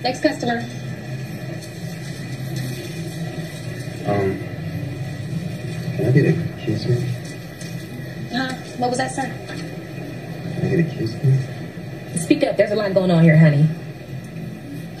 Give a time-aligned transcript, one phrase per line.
[0.00, 0.58] Next customer.
[4.06, 4.38] Um,
[5.96, 7.00] can I get a kiss meal?
[8.30, 8.54] Huh?
[8.76, 9.22] What was that, sir?
[9.24, 12.16] Can I get a kiss meal?
[12.16, 12.56] Speak up.
[12.56, 13.68] There's a lot going on here, honey.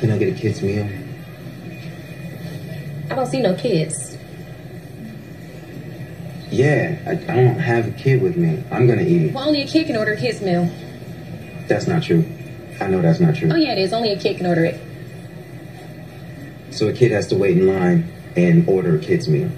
[0.00, 0.88] Can I get a kids meal?
[3.08, 4.18] I don't see no kids.
[6.50, 8.64] Yeah, I, I don't have a kid with me.
[8.72, 9.32] I'm gonna eat it.
[9.32, 10.68] Well, only a kid can order a kid's meal.
[11.68, 12.24] That's not true.
[12.80, 13.50] I know that's not true.
[13.52, 13.92] Oh, yeah, it is.
[13.92, 14.87] Only a kid can order it.
[16.78, 19.50] So a kid has to wait in line and order a kid's meal.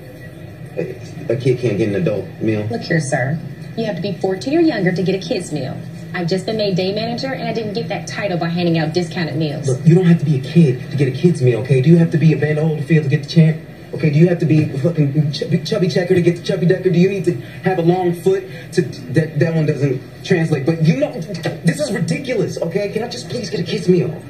[0.78, 2.66] A, kid can't get an adult meal.
[2.70, 3.38] Look here, sir.
[3.76, 5.78] You have to be 14 or younger to get a kid's meal.
[6.14, 8.94] I've just been made day manager, and I didn't get that title by handing out
[8.94, 9.68] discounted meals.
[9.68, 11.82] Look, you don't have to be a kid to get a kid's meal, okay?
[11.82, 13.60] Do you have to be Evander Holyfield to get the champ?
[13.92, 16.64] Okay, do you have to be a fucking chubby, chubby checker to get the chubby
[16.64, 16.88] decker?
[16.88, 18.82] Do you need to have a long foot to
[19.12, 20.64] that that one doesn't translate?
[20.64, 22.56] But you know, this is ridiculous.
[22.62, 24.22] Okay, can I just please get a kid's meal?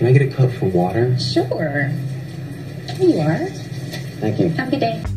[0.00, 1.14] Can I get a cup for water?
[1.18, 1.88] Sure.
[2.96, 3.36] Here you are.
[4.18, 4.48] Thank you.
[4.48, 5.09] Have a good day.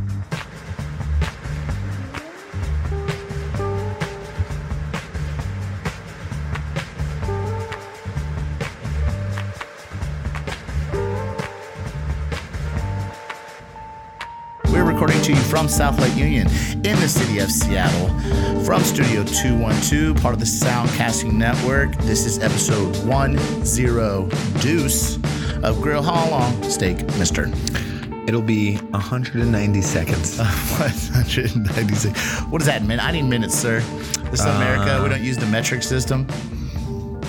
[15.23, 16.47] To you from South Lake Union
[16.83, 18.09] in the city of Seattle
[18.65, 21.95] from Studio 212, part of the Soundcasting Network.
[21.99, 23.37] This is episode 10
[24.59, 25.15] Deuce
[25.63, 27.49] of Grill How Long Steak Mister.
[28.27, 30.37] It'll be 190 seconds.
[30.39, 32.41] 196.
[32.41, 32.99] What does that mean?
[32.99, 33.79] I need minutes, sir.
[34.29, 34.99] This is America.
[34.99, 36.27] We uh, don't use the metric system.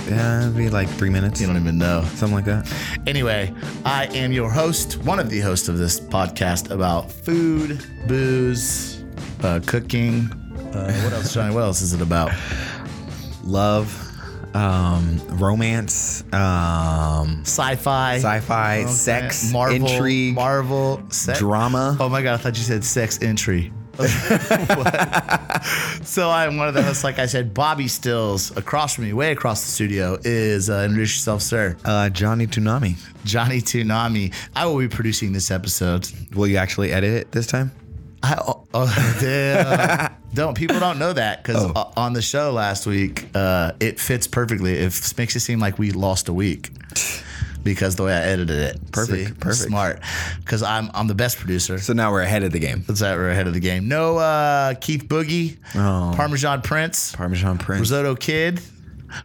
[0.08, 1.41] Yeah, it'll be like three minutes.
[1.41, 2.02] You don't even know.
[2.14, 2.70] Something like that.
[3.06, 3.52] Anyway,
[3.84, 9.02] I am your host, one of the hosts of this podcast about food, booze,
[9.42, 10.30] uh, cooking.
[10.74, 11.55] Uh, what else, Johnny?
[11.55, 12.30] What else is it about?
[13.44, 14.00] Love,
[14.55, 18.91] um, romance, um, Sci-fi, sci-fi, Okay.
[18.91, 21.39] sex, Marvel, intrigue, Marvel, sex.
[21.39, 21.96] drama.
[22.01, 23.73] Oh my god, I thought you said sex entry.
[26.05, 28.55] So I'm one of the hosts, like I said, Bobbie Stills.
[28.56, 31.77] Across from me, way across the studio, is uh, introduce yourself, sir.
[31.84, 32.96] Uh, Johnny Tsunami.
[33.24, 34.33] Johnny Toonami.
[34.54, 36.08] I will be producing this episode.
[36.34, 37.72] Will you actually edit it this time?
[38.22, 40.14] I, oh, oh, damn.
[40.34, 41.92] don't people don't know that because Oh.
[41.96, 44.74] on the show last week, uh, it fits perfectly.
[44.78, 46.70] It makes it seem like we lost a week
[47.64, 48.92] because the way I edited it.
[48.92, 49.35] Perfect, See?
[49.35, 49.69] perfect.
[49.69, 50.01] smart.
[50.39, 51.79] Because I'm I'm the best producer.
[51.79, 52.85] So now we're ahead of the game.
[52.86, 53.89] That's that we're ahead of the game.
[53.89, 56.13] No uh, Keith Boogie, Oh.
[56.14, 57.80] Parmesan Prince, Parmesan Prince.
[57.80, 58.61] Risotto Kid,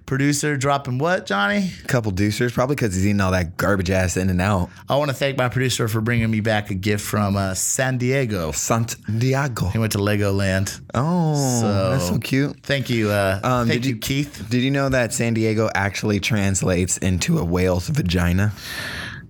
[0.05, 1.71] producer dropping what, Johnny?
[1.83, 4.69] A couple deucers, probably because he's eating all that garbage ass in and out.
[4.87, 7.97] I want to thank my producer for bringing me back a gift from uh, San
[7.97, 8.51] Diego.
[8.51, 9.67] Santiago.
[9.67, 10.79] He went to Legoland.
[10.93, 12.57] Oh, So- that's so cute.
[12.63, 14.45] Thank you, uh, Um, thank did you, you- Keith.
[14.49, 18.53] Did you know that San Diego actually translates into a whale's vagina?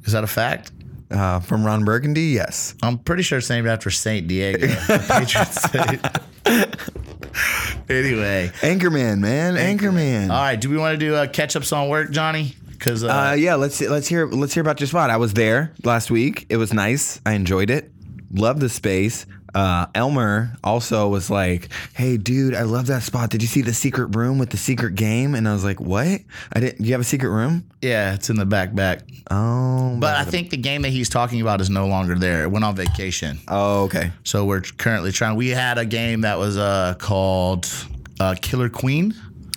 [0.06, 0.72] Is that a fact?
[1.12, 2.76] Uh, from Ron Burgundy, yes.
[2.84, 4.68] I'm pretty sure it's named after Saint Diego,
[5.08, 6.06] patron saint.
[7.90, 10.30] anyway, Anchorman, man, Anchorman.
[10.30, 10.60] all right.
[10.60, 12.56] Do we want to do uh, catch ups on work, Johnny?
[12.72, 15.10] Because uh, Uh, yeah, let's let's hear let's hear about your spot.
[15.10, 16.46] I was there last week.
[16.50, 17.20] It was nice.
[17.26, 17.92] I enjoyed it.
[18.32, 19.26] Love the space.
[19.56, 23.30] Uh, Elmer also was like, "Hey, dude, I love that spot.
[23.30, 26.22] Did you see the secret room with the secret game?" And I was like, "What?
[26.54, 26.86] I didn't.
[26.86, 27.66] You have a secret room?
[27.82, 29.02] yeah, it's in the back back.
[29.32, 32.44] Oh, But I think the game that he's talking about is no longer there.
[32.44, 33.40] It went on vacation.
[33.48, 34.12] oh, okay.
[34.24, 35.36] So we're currently trying.
[35.38, 37.68] We had a game that was uh, called
[38.20, 39.14] uh, Killer Queen.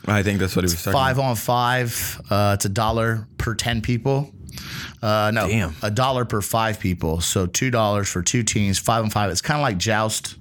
[0.06, 0.82] I think that's what he was.
[0.82, 2.20] Five on five.
[2.30, 4.32] Uh, it's a dollar per ten people.
[5.03, 5.75] Uh, no, Damn.
[5.83, 7.21] a dollar per five people.
[7.21, 8.79] So two dollars for two teams.
[8.79, 9.31] Five on five.
[9.31, 10.37] It's kind of like joust.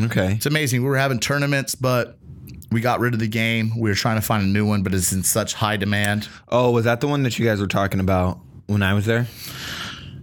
[0.00, 0.32] Okay.
[0.32, 0.82] It's amazing.
[0.82, 2.16] We were having tournaments, but
[2.70, 3.78] we got rid of the game.
[3.78, 6.28] We were trying to find a new one, but it's in such high demand.
[6.48, 9.26] Oh, was that the one that you guys were talking about when I was there?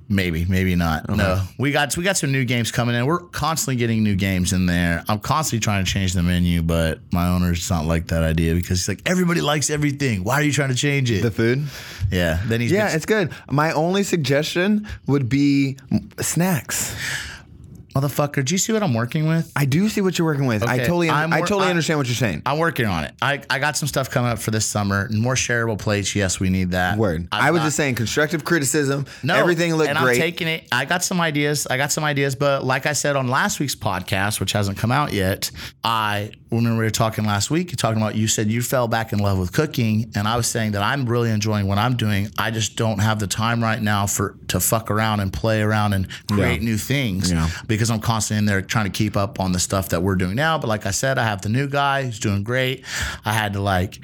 [0.07, 1.09] Maybe, maybe not.
[1.09, 3.07] No, we got we got some new games coming in.
[3.07, 5.03] We're constantly getting new games in there.
[5.09, 8.79] I'm constantly trying to change the menu, but my owner's not like that idea because
[8.81, 10.23] he's like everybody likes everything.
[10.23, 11.23] Why are you trying to change it?
[11.23, 11.63] The food?
[12.11, 12.39] yeah.
[12.45, 13.31] Then he's Yeah, been- it's good.
[13.49, 15.77] My only suggestion would be
[16.21, 16.95] snacks.
[17.95, 18.43] Motherfucker.
[18.43, 19.51] Do you see what I'm working with?
[19.55, 20.63] I do see what you're working with.
[20.63, 22.41] I totally, I'm I totally I- understand what you're saying.
[22.45, 23.13] I'm working on it.
[23.21, 25.07] I, I got some stuff coming up for this summer.
[25.11, 26.15] More shareable plates.
[26.15, 26.97] Yes, we need that.
[26.97, 27.27] Word.
[27.31, 29.05] I'm I was not- just saying constructive criticism.
[29.23, 30.15] No, everything looked and great.
[30.15, 30.67] I'm taking it.
[30.71, 31.67] I got some ideas.
[31.67, 34.91] I got some ideas, but like I said on last week's podcast, which hasn't come
[34.91, 35.49] out yet,
[35.83, 37.75] I remember we were talking last week.
[37.75, 40.71] Talking about you said you fell back in love with cooking, and I was saying
[40.73, 42.29] that I'm really enjoying what I'm doing.
[42.37, 45.93] I just don't have the time right now for to fuck around and play around
[45.93, 47.49] and create new things Yeah.
[47.67, 50.15] because because I'm constantly in there trying to keep up on the stuff that we're
[50.15, 50.57] doing now.
[50.57, 52.83] But like I said, I have the new guy who's doing great.
[53.23, 53.99] I had to like,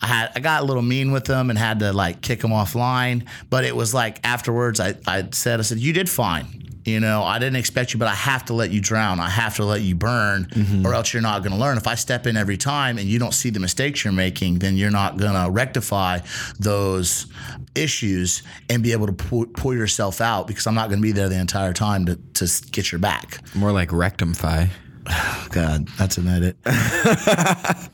[0.00, 2.50] I had I got a little mean with him and had to like kick him
[2.50, 3.28] offline.
[3.48, 6.71] But it was like afterwards, I I said I said you did fine.
[6.84, 9.20] You know, I didn't expect you, but I have to let you drown.
[9.20, 10.86] I have to let you burn, mm-hmm.
[10.86, 11.76] or else you're not going to learn.
[11.76, 14.76] If I step in every time and you don't see the mistakes you're making, then
[14.76, 16.20] you're not going to rectify
[16.58, 17.26] those
[17.74, 21.12] issues and be able to pull, pull yourself out because I'm not going to be
[21.12, 23.40] there the entire time to, to get your back.
[23.54, 24.70] More like rectumfy.
[25.50, 26.56] God, that's an edit.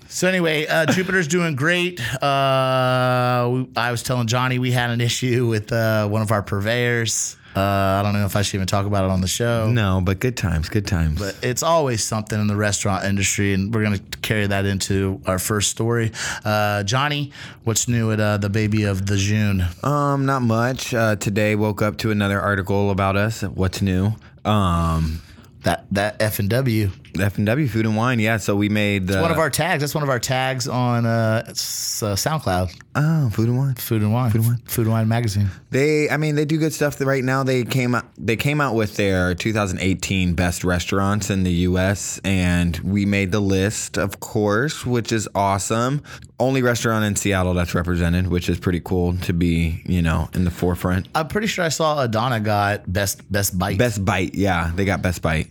[0.08, 2.00] so anyway, uh, Jupiter's doing great.
[2.22, 6.42] Uh, we- I was telling Johnny we had an issue with uh, one of our
[6.42, 7.36] purveyors.
[7.56, 9.68] Uh, I don't know if I should even talk about it on the show.
[9.70, 11.18] No, but good times, good times.
[11.18, 15.20] But it's always something in the restaurant industry, and we're going to carry that into
[15.26, 16.12] our first story.
[16.44, 17.32] Uh, Johnny,
[17.64, 19.64] what's new at uh, the baby of the June?
[19.82, 20.94] Um, not much.
[20.94, 23.42] Uh, today woke up to another article about us.
[23.42, 24.12] What's new?
[24.44, 25.20] Um,
[25.62, 26.90] That that F and W.
[27.18, 28.18] F and W Food and Wine.
[28.20, 29.80] Yeah, so we made the One of our tags.
[29.80, 32.74] That's one of our tags on uh, uh, SoundCloud.
[32.94, 33.74] oh Food and Wine.
[33.74, 34.30] Food and Wine.
[34.30, 34.62] Food and Wine.
[34.66, 35.50] Food and Wine magazine.
[35.70, 37.00] They, I mean, they do good stuff.
[37.00, 38.06] Right now, they came out.
[38.16, 42.20] They came out with their 2018 best restaurants in the U.S.
[42.24, 46.02] and we made the list, of course, which is awesome.
[46.40, 50.44] Only restaurant in Seattle that's represented, which is pretty cool to be, you know, in
[50.44, 51.08] the forefront.
[51.14, 53.76] I'm pretty sure I saw Adana got best best bite.
[53.76, 55.48] Best Bite, yeah, they got Best Bite.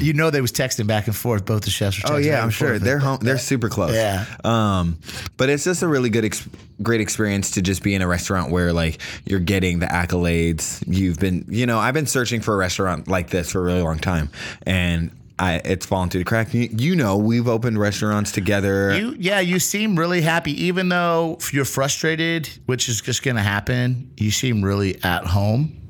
[0.00, 1.44] you know they was texting back and forth.
[1.44, 2.14] Both the chefs were.
[2.14, 3.18] Oh yeah, back I'm and sure they're home.
[3.20, 3.94] They're super close.
[3.94, 4.24] Yeah.
[4.44, 4.98] Um,
[5.36, 6.48] but it's just a really good, ex-
[6.82, 10.82] great experience to just be in a restaurant where like you're getting the accolades.
[10.86, 13.82] You've been, you know, I've been searching for a restaurant like this for a really
[13.82, 14.30] long time,
[14.66, 16.54] and I it's fallen through the crack.
[16.54, 18.96] You, you know, we've opened restaurants together.
[18.96, 23.42] You, yeah, you seem really happy, even though you're frustrated, which is just going to
[23.42, 24.12] happen.
[24.16, 25.81] You seem really at home,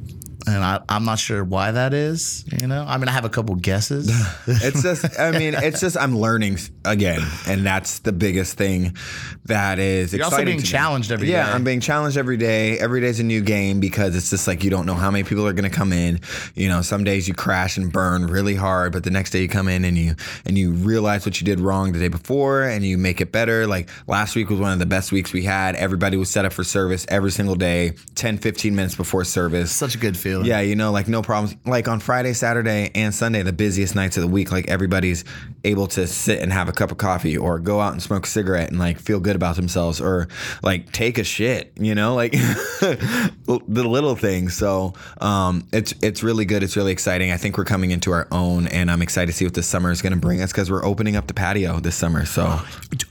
[0.46, 2.44] and I, I'm not sure why that is.
[2.60, 4.10] You know, I mean, I have a couple guesses.
[4.46, 8.96] it's just i mean it's just i'm learning again and that's the biggest thing
[9.46, 10.68] that is You're also being to me.
[10.68, 11.52] challenged every yeah day.
[11.52, 14.70] i'm being challenged every day every day's a new game because it's just like you
[14.70, 16.20] don't know how many people are going to come in
[16.54, 19.48] you know some days you crash and burn really hard but the next day you
[19.48, 20.14] come in and you
[20.44, 23.66] and you realize what you did wrong the day before and you make it better
[23.66, 26.52] like last week was one of the best weeks we had everybody was set up
[26.52, 30.31] for service every single day 10 15 minutes before service Such a good feeling.
[30.40, 31.56] Yeah, you know, like no problems.
[31.66, 35.24] Like on Friday, Saturday, and Sunday, the busiest nights of the week, like everybody's
[35.64, 38.28] able to sit and have a cup of coffee or go out and smoke a
[38.28, 40.28] cigarette and like feel good about themselves or
[40.62, 42.32] like take a shit, you know, like
[43.46, 44.54] the little things.
[44.56, 46.62] So um, it's it's really good.
[46.62, 47.30] It's really exciting.
[47.32, 49.90] I think we're coming into our own, and I'm excited to see what this summer
[49.90, 52.24] is going to bring us because we're opening up the patio this summer.
[52.26, 52.60] So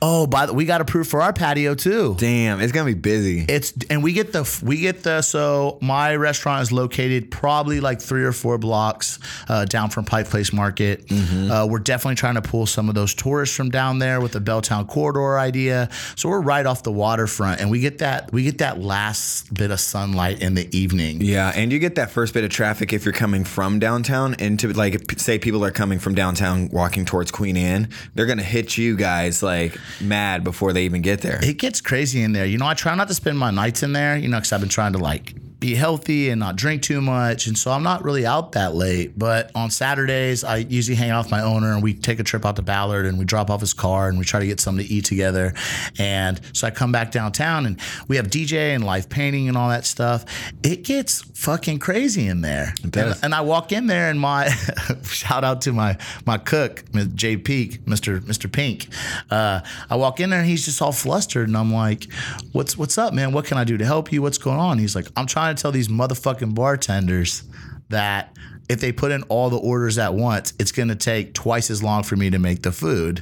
[0.01, 2.15] Oh, by the we got approved for our patio too.
[2.19, 3.45] damn, it's gonna be busy.
[3.47, 8.01] It's and we get the we get the so my restaurant is located probably like
[8.01, 11.07] three or four blocks uh, down from Pike Place Market.
[11.07, 11.51] Mm-hmm.
[11.51, 14.41] Uh, we're definitely trying to pull some of those tourists from down there with the
[14.41, 15.89] Belltown corridor idea.
[16.15, 19.71] So we're right off the waterfront, and we get that we get that last bit
[19.71, 21.21] of sunlight in the evening.
[21.21, 24.71] Yeah, and you get that first bit of traffic if you're coming from downtown into
[24.73, 28.95] like say people are coming from downtown walking towards Queen Anne, they're gonna hit you
[28.95, 31.39] guys like mad before they even get there.
[31.43, 32.45] It gets crazy in there.
[32.45, 34.59] You know, I try not to spend my nights in there, you know, because I've
[34.59, 37.45] been trying to like be healthy and not drink too much.
[37.45, 39.17] And so I'm not really out that late.
[39.17, 42.45] But on Saturdays, I usually hang out with my owner and we take a trip
[42.45, 44.85] out to Ballard and we drop off his car and we try to get something
[44.85, 45.53] to eat together.
[45.99, 49.69] And so I come back downtown and we have DJ and live painting and all
[49.69, 50.25] that stuff.
[50.63, 52.73] It gets fucking crazy in there.
[52.83, 54.49] And, and I walk in there and my
[55.03, 58.19] shout out to my my cook, Jay Peak, Mr.
[58.19, 58.51] Mr.
[58.51, 58.87] Pink.
[59.29, 62.11] Uh, I walk in there and he's just all flustered and I'm like,
[62.51, 63.31] "What's what's up, man?
[63.31, 64.23] What can I do to help you?
[64.23, 67.43] What's going on?" He's like, "I'm trying to tell these motherfucking bartenders
[67.91, 68.35] that."
[68.69, 71.83] If they put in all the orders at once, it's going to take twice as
[71.83, 73.21] long for me to make the food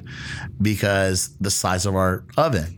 [0.61, 2.75] because the size of our oven.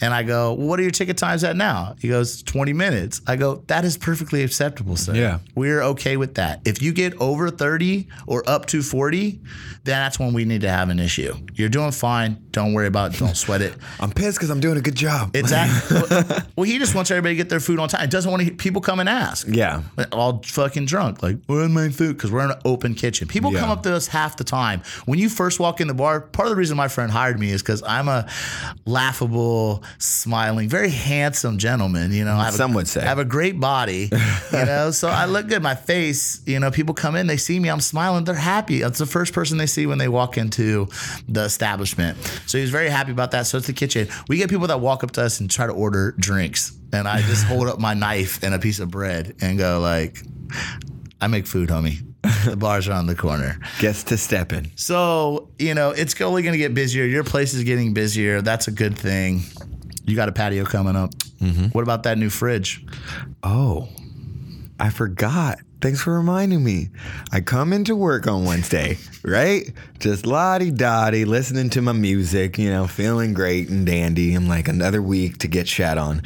[0.00, 1.94] And I go, well, what are your ticket times at now?
[2.00, 3.20] He goes, 20 minutes.
[3.26, 5.14] I go, that is perfectly acceptable, sir.
[5.14, 5.38] Yeah.
[5.54, 6.62] We're okay with that.
[6.64, 9.40] If you get over 30 or up to 40, then
[9.84, 11.34] that's when we need to have an issue.
[11.54, 12.44] You're doing fine.
[12.50, 13.20] Don't worry about it.
[13.20, 13.74] Don't sweat it.
[14.00, 15.34] I'm pissed because I'm doing a good job.
[15.36, 16.00] Exactly.
[16.56, 18.00] well, he just wants everybody to get their food on time.
[18.02, 19.46] He doesn't want to, people come and ask.
[19.48, 19.82] yeah.
[20.10, 22.16] All fucking drunk, like, where's my food?
[22.16, 23.28] Because we're in an open kitchen.
[23.28, 23.60] People Yeah.
[23.60, 24.82] come up to us half the time.
[25.06, 27.50] When you first walk in the bar, part of the reason my friend hired me
[27.50, 28.26] is because I'm a
[28.84, 32.12] laughable, smiling, very handsome gentleman.
[32.12, 33.02] You know, Some a, would say.
[33.02, 34.10] I have a great body.
[34.12, 34.18] You
[34.64, 35.62] know, so I look good.
[35.62, 36.40] My face.
[36.46, 38.80] You know, people come in, they see me, I'm smiling, they're happy.
[38.80, 40.88] That's the first person they see when they walk into
[41.28, 42.16] the establishment.
[42.46, 43.46] So he's very happy about that.
[43.46, 44.08] So it's the kitchen.
[44.28, 47.20] We get people that walk up to us and try to order drinks, and I
[47.22, 50.18] just hold up my knife and a piece of bread and go like.
[51.20, 52.02] I make food, homie.
[52.44, 53.58] the bar's around the corner.
[53.80, 54.70] Gets to stepping.
[54.76, 57.04] So, you know, it's only going to get busier.
[57.04, 58.42] Your place is getting busier.
[58.42, 59.42] That's a good thing.
[60.04, 61.14] You got a patio coming up.
[61.40, 61.66] Mm-hmm.
[61.66, 62.84] What about that new fridge?
[63.42, 63.88] Oh,
[64.78, 65.58] I forgot.
[65.80, 66.88] Thanks for reminding me.
[67.32, 69.70] I come into work on Wednesday, right?
[69.98, 74.34] Just lottie dottie, listening to my music, you know, feeling great and dandy.
[74.34, 76.22] I'm like another week to get shat on.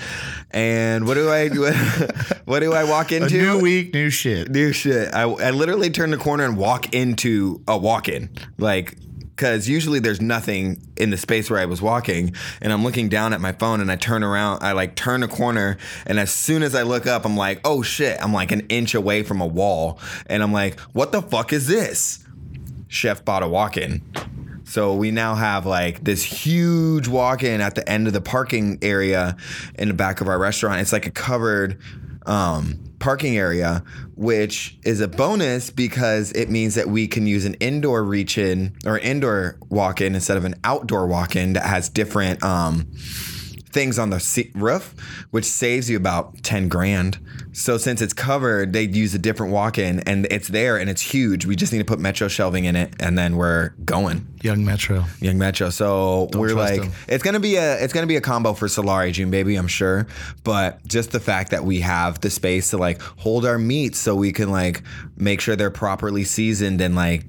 [0.52, 1.75] And what do I what,
[2.45, 3.38] what do I walk A into?
[3.38, 4.50] new week, new shit.
[4.50, 5.12] New shit.
[5.12, 8.30] I, I literally turn the corner and walk into a walk in.
[8.57, 8.97] Like,
[9.41, 13.33] because usually there's nothing in the space where I was walking, and I'm looking down
[13.33, 16.63] at my phone and I turn around, I like turn a corner, and as soon
[16.63, 19.47] as I look up, I'm like, oh shit, I'm like an inch away from a
[19.47, 22.23] wall, and I'm like, what the fuck is this?
[22.89, 24.03] Chef bought a walk in.
[24.65, 29.39] So we now have like this huge walk-in at the end of the parking area
[29.77, 30.83] in the back of our restaurant.
[30.83, 31.81] It's like a covered
[32.27, 33.83] um, parking area,
[34.14, 38.99] which is a bonus because it means that we can use an indoor reach-in or
[38.99, 42.87] indoor walk-in instead of an outdoor walk-in that has different um,
[43.71, 44.95] things on the roof,
[45.30, 47.19] which saves you about 10 grand.
[47.52, 51.47] So since it's covered, they use a different walk-in and it's there and it's huge.
[51.47, 54.26] We just need to put Metro shelving in it and then we're going.
[54.42, 55.04] Young Metro.
[55.21, 55.71] Young Metro.
[55.71, 56.92] So we're like, him.
[57.09, 60.07] it's gonna be a it's gonna be a combo for Salare June baby, I'm sure.
[60.45, 64.14] But just the fact that we have the space to like hold our meats so
[64.14, 64.83] we can like
[65.16, 67.25] make sure they're properly seasoned and like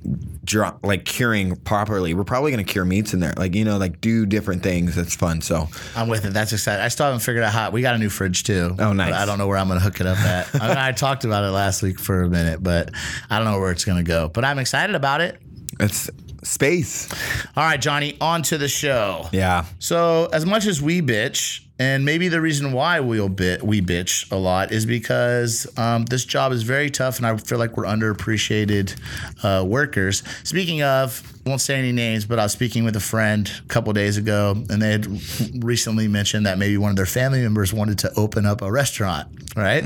[0.46, 2.14] drop like curing properly.
[2.14, 4.98] We're probably gonna cure meats in there, like you know, like do different things.
[4.98, 5.42] It's fun.
[5.42, 6.34] So I'm with it.
[6.34, 6.84] That's exciting.
[6.84, 7.72] I still haven't figured out how.
[7.72, 8.76] We got a new fridge too.
[8.80, 9.12] Oh, nice.
[9.12, 10.54] But I don't know where I'm going to hook it up at.
[10.56, 12.92] I, mean, I talked about it last week for a minute, but
[13.30, 14.30] I don't know where it's going to go.
[14.30, 15.40] But I'm excited about it.
[15.80, 16.10] it's
[16.44, 17.10] space.
[17.56, 19.28] All right, Johnny, on to the show.
[19.32, 19.66] Yeah.
[19.80, 24.32] So, as much as we bitch, and maybe the reason why we'll bit we bitch
[24.32, 27.86] a lot is because um, this job is very tough, and I feel like we're
[27.86, 28.96] underappreciated
[29.44, 30.22] uh, workers.
[30.44, 33.92] Speaking of, won't say any names, but I was speaking with a friend a couple
[33.94, 35.08] days ago, and they had
[35.64, 39.30] recently mentioned that maybe one of their family members wanted to open up a restaurant.
[39.56, 39.84] Right?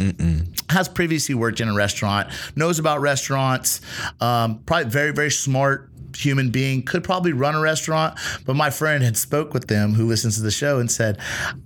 [0.69, 3.79] Has previously worked in a restaurant, knows about restaurants,
[4.19, 9.03] um, probably very very smart human being could probably run a restaurant but my friend
[9.03, 11.19] had spoke with them who listens to the show and said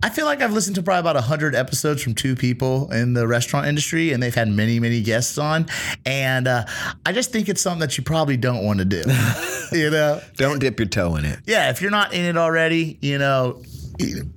[0.03, 3.27] i feel like i've listened to probably about 100 episodes from two people in the
[3.27, 5.65] restaurant industry and they've had many many guests on
[6.05, 6.65] and uh,
[7.05, 9.03] i just think it's something that you probably don't want to do
[9.71, 11.39] you know Don't dip your toe in it.
[11.45, 13.61] yeah, if you're not in it already, you know,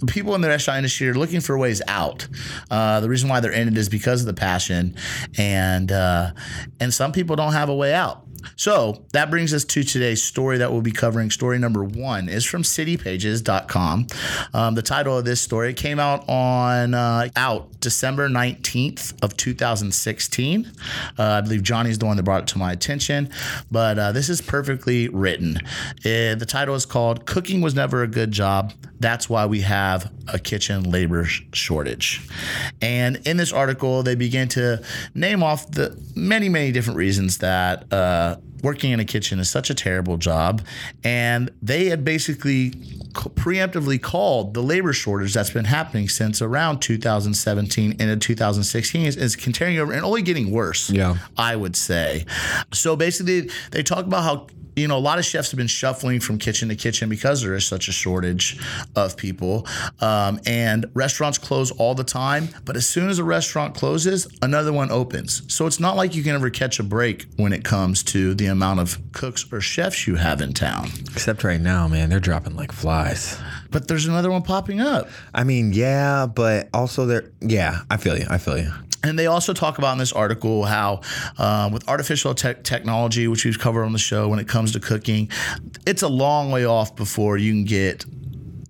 [0.06, 2.26] people in the restaurant industry are looking for ways out.
[2.70, 4.96] Uh, the reason why they're in it is because of the passion,
[5.38, 6.32] and uh,
[6.80, 8.26] and some people don't have a way out.
[8.56, 11.30] So that brings us to today's story that we'll be covering.
[11.30, 14.06] Story number one is from citypages.com.
[14.54, 20.72] Um, the title of this story came out on uh, out December 19th of 2016.
[21.18, 23.30] Uh, I believe Johnny's the one that brought it to my attention,
[23.70, 25.58] but uh, this is perfectly written.
[26.04, 30.12] Uh, the title is called "Cooking Was Never a Good Job." That's why we have
[30.28, 32.20] a kitchen labor sh- shortage.
[32.80, 34.80] And in this article, they begin to
[35.12, 37.92] name off the many, many different reasons that
[38.32, 40.62] uh, working in a kitchen is such a terrible job.
[41.02, 47.92] And they had basically preemptively called the labor shortage that's been happening since around 2017
[47.92, 50.90] into 2016 is, is continuing over and only getting worse.
[50.90, 51.16] Yeah.
[51.36, 52.24] I would say.
[52.72, 54.46] So basically, they talk about how
[54.76, 57.54] you know a lot of chefs have been shuffling from kitchen to kitchen because there
[57.54, 58.58] is such a shortage
[58.96, 59.66] of people,
[60.00, 62.48] um, and restaurants close all the time.
[62.64, 65.42] But as soon as a restaurant closes, another one opens.
[65.52, 68.46] So it's not like you can ever catch a break when it comes to the
[68.46, 70.88] amount of cooks or chefs you have in town.
[71.12, 73.38] Except right now, man, they're dropping like flies.
[73.70, 75.08] But there's another one popping up.
[75.34, 77.80] I mean, yeah, but also they're yeah.
[77.90, 78.26] I feel you.
[78.28, 78.72] I feel you.
[79.04, 81.00] And they also talk about in this article how,
[81.38, 84.80] uh, with artificial te- technology, which we've covered on the show, when it comes to
[84.80, 85.30] cooking,
[85.86, 88.04] it's a long way off before you can get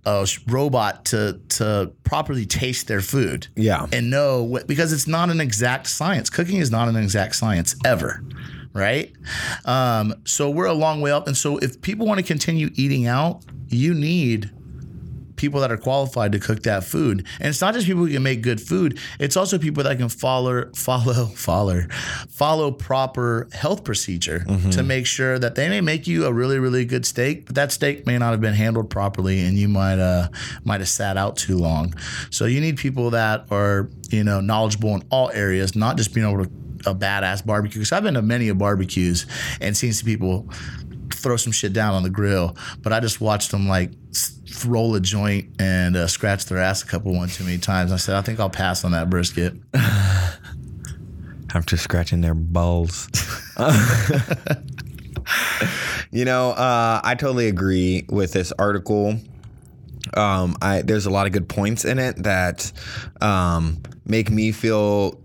[0.05, 3.47] a robot to to properly taste their food.
[3.55, 3.87] Yeah.
[3.93, 6.29] and know what, because it's not an exact science.
[6.29, 8.23] Cooking is not an exact science ever.
[8.75, 9.12] Right,
[9.67, 13.07] um, so we're a long way up, and so if people want to continue eating
[13.07, 14.51] out, you need
[15.43, 17.27] people that are qualified to cook that food.
[17.41, 20.09] And it's not just people who can make good food, it's also people that can
[20.09, 21.83] follow follow follow
[22.31, 26.85] follow proper health procedure to make sure that they may make you a really really
[26.85, 30.29] good steak, but that steak may not have been handled properly and you might uh
[30.65, 31.93] might have sat out too long.
[32.31, 36.27] So you need people that are, you know, knowledgeable in all areas, not just being
[36.27, 36.51] able to
[36.87, 39.27] a badass barbecue because I've been to many of barbecues
[39.61, 40.49] and seen some people
[41.12, 43.90] throw some shit down on the grill, but I just watched them like
[44.66, 47.92] roll a joint and uh, scratch their ass a couple one too many times.
[47.92, 49.54] I said, I think I'll pass on that brisket.
[51.54, 53.09] after scratching their balls.
[56.11, 59.19] you know, uh, I totally agree with this article.
[60.14, 62.73] Um, I there's a lot of good points in it that
[63.21, 65.22] um, make me feel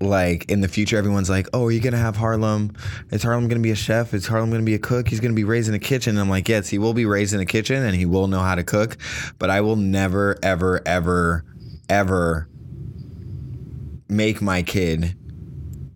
[0.00, 2.74] like in the future everyone's like oh are you gonna have harlem?
[3.10, 4.14] Is harlem gonna be a chef?
[4.14, 5.08] Is harlem gonna be a cook?
[5.08, 6.10] He's gonna be raised in a kitchen.
[6.12, 8.40] And i'm like yes he will be raised in a kitchen and he will know
[8.40, 8.96] how to cook
[9.38, 11.44] but i will never ever ever
[11.88, 12.48] ever
[14.08, 15.16] make my kid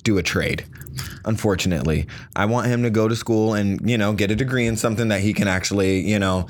[0.02, 0.66] do a trade
[1.24, 2.06] unfortunately.
[2.36, 5.08] I want him to go to school and you know get a degree in something
[5.08, 6.46] that he can actually you know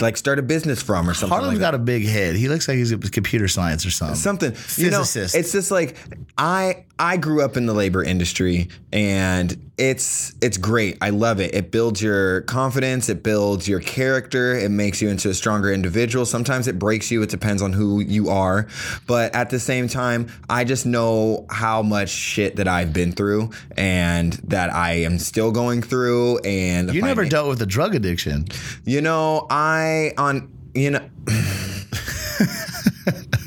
[0.00, 2.34] like start a business from or something Harlem's like got a big head.
[2.34, 4.16] He looks like he's a computer science or something.
[4.16, 4.50] something.
[4.76, 5.34] You know Physicist.
[5.34, 5.96] it's just like
[6.38, 10.98] i i grew up in the labor industry and it's it's great.
[11.00, 11.54] I love it.
[11.54, 13.08] It builds your confidence.
[13.08, 14.54] It builds your character.
[14.54, 16.24] It makes you into a stronger individual.
[16.24, 17.20] Sometimes it breaks you.
[17.22, 18.68] It depends on who you are.
[19.08, 23.50] But at the same time i just know how much shit that i've been through
[23.76, 28.46] and that i am still going through and you never dealt with a drug addiction.
[28.84, 31.08] you know i on you know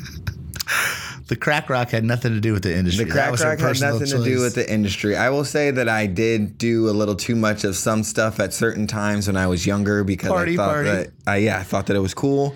[1.27, 3.05] The crack rock had nothing to do with the industry.
[3.05, 5.15] The crack rock had nothing to do with the industry.
[5.15, 8.53] I will say that I did do a little too much of some stuff at
[8.53, 10.89] certain times when I was younger because Party, I thought party.
[10.89, 12.55] that I, yeah, I thought that it was cool.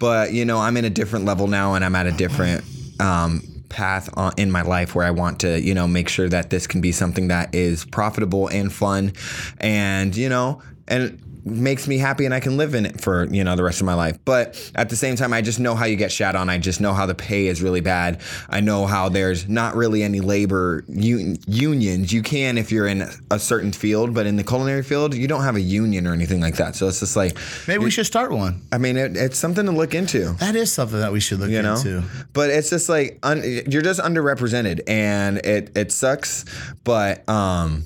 [0.00, 2.64] But you know, I'm in a different level now, and I'm at a different
[2.98, 6.50] um, path on, in my life where I want to you know make sure that
[6.50, 9.12] this can be something that is profitable and fun,
[9.58, 13.44] and you know, and makes me happy and I can live in it for you
[13.44, 14.18] know the rest of my life.
[14.24, 16.48] But at the same time, I just know how you get shat on.
[16.48, 18.20] I just know how the pay is really bad.
[18.48, 22.12] I know how there's not really any labor un- unions.
[22.12, 25.42] You can if you're in a certain field, but in the culinary field, you don't
[25.42, 26.76] have a union or anything like that.
[26.76, 27.36] So it's just like,
[27.66, 28.62] Maybe we should start one.
[28.72, 31.50] I mean, it, it's something to look into That is something that we should look
[31.50, 32.02] you know into.
[32.32, 36.44] but it's just like un, you're just underrepresented and it it sucks
[36.84, 37.82] but um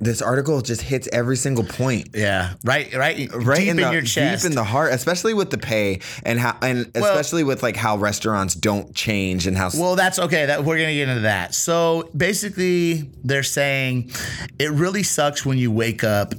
[0.00, 3.92] this article just hits every single point Yeah, right, right, right deep in, in, the,
[3.92, 4.42] your chest.
[4.44, 7.76] deep in the heart especially with the pay and how and Well- especially with like
[7.76, 10.46] how restaurants don't change and how Well, that's okay.
[10.46, 11.54] That we're gonna get into that.
[11.54, 14.10] So basically, they're saying
[14.58, 16.34] it really sucks when you wake up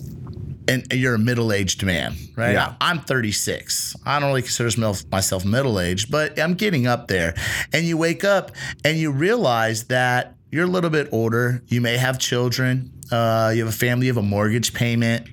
[0.68, 2.54] and you're a middle-aged man, right?
[2.54, 2.76] Yeah.
[2.80, 3.96] I'm 36.
[4.06, 7.34] I don't really consider myself- myself middle-aged, but I'm getting up there.
[7.74, 8.52] And you wake up
[8.86, 11.62] and you realize that you're a little bit older.
[11.68, 12.92] You may have children.
[13.12, 14.08] Uh, you have a family.
[14.08, 15.28] You have a mortgage payment,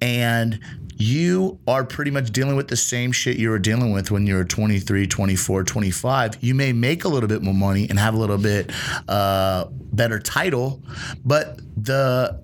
[0.00, 0.60] and
[0.96, 4.36] you are pretty much dealing with the same shit you were dealing with when you
[4.36, 6.38] were 23, 24, 25.
[6.40, 8.70] You may make a little bit more money and have a little bit
[9.08, 10.82] uh, better title,
[11.24, 12.40] but the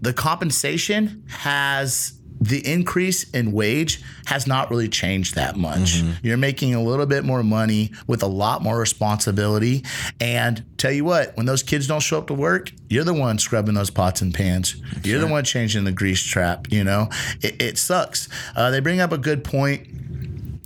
[0.00, 6.02] the compensation has the increase in wage has not really changed that much.
[6.22, 9.82] You're making a little bit more money with a lot more responsibility.
[10.20, 13.38] And tell you what, when those kids don't show up to work, you're the one
[13.38, 14.76] scrubbing those pots and pans.
[15.02, 16.70] you're the one changing the grease trap.
[16.70, 17.08] You know,
[17.40, 18.28] it, it sucks.
[18.54, 19.86] Uh, they bring up a good point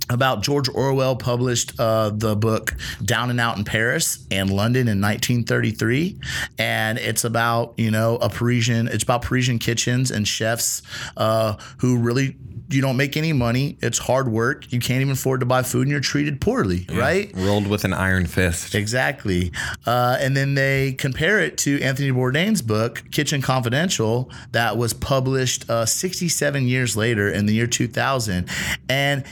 [0.09, 5.01] about George Orwell published uh, the book Down and Out in Paris and London in
[5.01, 6.19] 1933,
[6.57, 8.87] and it's about you know a Parisian.
[8.87, 10.81] It's about Parisian kitchens and chefs
[11.17, 12.35] uh, who really.
[12.71, 13.79] You don't make any money.
[13.81, 14.71] It's hard work.
[14.71, 17.31] You can't even afford to buy food, and you're treated poorly, right?
[17.33, 19.51] rolled with an iron fist Exactly.
[19.87, 25.67] Uh, and then they compare it to Anthony Bourdain's book, Kitchen Confidential, that was published
[25.67, 28.47] uh, 67 years later in the year 2000.
[28.87, 29.23] And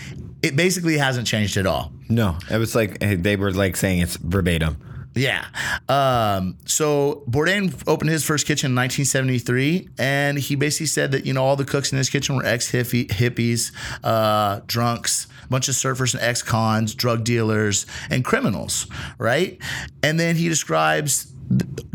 [0.48, 1.92] it basically hasn't changed at all.
[2.10, 4.78] no it was like they were like saying it's verbatim
[5.18, 5.46] Yeah.
[5.90, 11.34] Um, so Bourdain opened his first kitchen in 1973, and he basically said that you
[11.34, 13.72] know all the cooks in his kitchen were ex hippies,
[14.04, 19.60] uh, drunks, a bunch of surfers and ex cons, drug dealers, and criminals, right?
[20.04, 21.34] And then he describes.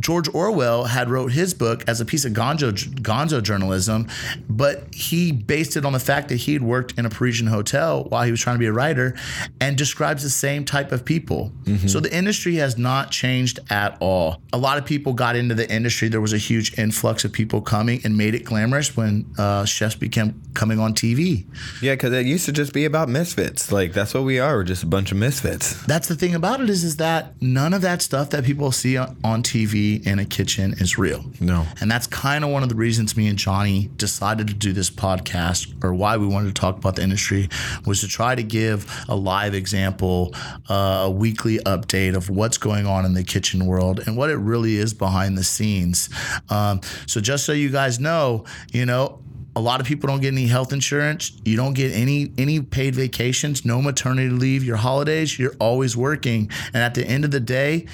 [0.00, 4.08] George Orwell had wrote his book as a piece of gonzo, gonzo journalism,
[4.48, 8.04] but he based it on the fact that he had worked in a Parisian hotel
[8.04, 9.14] while he was trying to be a writer
[9.60, 11.52] and describes the same type of people.
[11.86, 14.42] So the industry has not changed at all.
[14.52, 16.08] A lot of people got into the industry.
[16.08, 19.94] There was a huge influx of people coming and made it glamorous when uh, chefs
[19.94, 21.46] became coming on TV.
[21.80, 24.64] yeah because it used to just be about misfits like that's what we are we're
[24.64, 27.80] just a bunch of misfits That's the thing about it is, is that none of
[27.82, 31.24] that stuff that people see on, on TV in a kitchen is real.
[31.40, 31.66] No.
[31.80, 34.90] And that's kind of one of the reasons me and Johnny decided to do this
[34.90, 37.48] podcast or why we wanted to talk about the industry
[37.86, 40.34] was to try to give a live example,
[40.68, 44.36] uh, a weekly update of what's going on in the kitchen world and what it
[44.36, 46.08] really is behind the scenes.
[46.48, 49.22] Um, so just so you guys know, you know,
[49.54, 51.32] a lot of people don't get any health insurance.
[51.44, 56.50] You don't get any any paid vacations, no maternity leave, your holidays, you're always working.
[56.72, 57.86] And at the end of the day,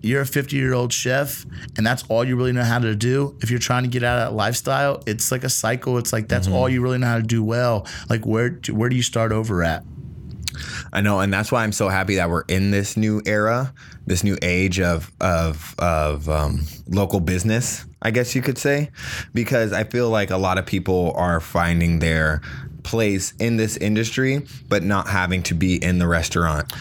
[0.00, 1.44] you're a 50 year old chef
[1.76, 4.18] and that's all you really know how to do, if you're trying to get out
[4.18, 5.98] of that lifestyle, it's like a cycle.
[5.98, 7.86] It's like that's all you really know how to do well.
[8.08, 9.84] Like where do- where do you start over at?
[10.92, 13.72] I know, and that's why I'm so happy that we're in this new era,
[14.06, 17.84] this new age of of of um, local business.
[18.02, 18.90] I guess you could say,
[19.34, 22.40] because I feel like a lot of people are finding their
[22.82, 26.72] place in this industry, but not having to be in the restaurant.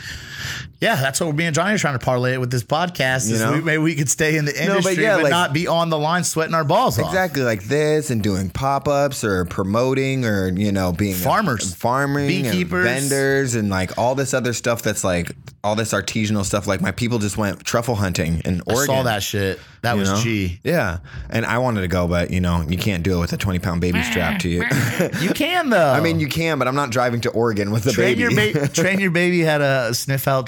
[0.82, 3.28] Yeah, that's what me and Johnny are trying to parlay it with this podcast.
[3.28, 3.52] You is know?
[3.54, 5.90] we, maybe we could stay in the but industry, but, yeah, like- not be on
[5.90, 7.08] the line sweating our balls off.
[7.08, 11.74] Exactly like this, and doing pop ups or promoting, or you know, being Farmers.
[11.76, 12.86] farming, Beekeepers.
[12.86, 15.32] and vendors, and like all this other stuff that's like
[15.66, 16.66] all this artisanal stuff.
[16.66, 18.96] Like my people just went truffle hunting in Oregon.
[18.96, 19.60] I saw that shit.
[19.82, 20.20] That was know?
[20.22, 20.60] G.
[20.64, 23.38] Yeah, and I wanted to go, but you know, you can't do it with a
[23.38, 24.64] twenty pound baby strapped to you.
[25.20, 25.92] You can though.
[25.92, 28.52] I mean, you can, but I'm not driving to Oregon with a train baby.
[28.52, 30.48] your ba- train your baby how to sniff out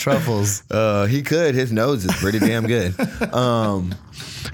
[0.71, 1.53] Uh, he could.
[1.53, 2.95] His nose is pretty damn good.
[3.33, 3.93] Um,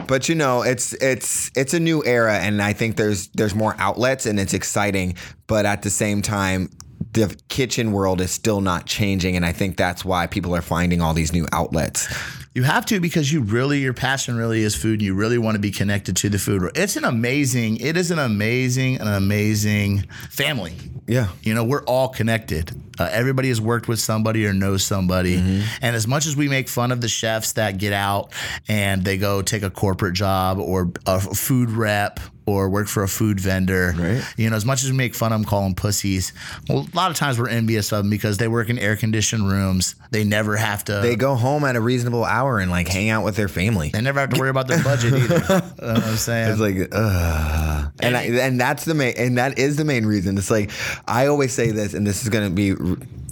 [0.08, 3.76] but you know, it's it's it's a new era, and I think there's there's more
[3.78, 5.16] outlets, and it's exciting.
[5.48, 6.70] But at the same time,
[7.14, 11.02] the kitchen world is still not changing, and I think that's why people are finding
[11.02, 12.08] all these new outlets.
[12.58, 14.94] You have to because you really your passion really is food.
[14.94, 16.72] And you really want to be connected to the food.
[16.74, 17.78] It's an amazing.
[17.78, 20.74] It is an amazing, an amazing family.
[21.06, 21.28] Yeah.
[21.44, 22.72] You know, we're all connected.
[23.00, 25.38] Uh, everybody has worked with somebody or knows somebody.
[25.38, 25.68] Mm-hmm.
[25.84, 28.34] And as much as we make fun of the chefs that get out
[28.68, 33.08] and they go take a corporate job or a food rep or work for a
[33.10, 34.24] food vendor, Right.
[34.38, 36.32] you know, as much as we make fun of them, call them pussies,
[36.70, 39.48] well, a lot of times we're envious of them because they work in air conditioned
[39.50, 39.96] rooms.
[40.12, 40.94] They never have to.
[41.02, 43.90] They go home at a reasonable hour and like hang out with their family.
[43.90, 45.36] they never have to worry about their budget either.
[45.82, 46.52] you know what I'm saying?
[46.52, 50.38] It's like, uh, and I, and that's the main, and that is the main reason.
[50.38, 50.72] It's like
[51.06, 52.76] I always say this, and this is gonna be